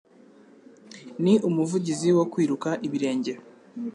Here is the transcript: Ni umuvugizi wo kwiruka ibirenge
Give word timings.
Ni 1.23 1.33
umuvugizi 1.49 2.09
wo 2.17 2.25
kwiruka 2.31 2.69
ibirenge 2.87 3.33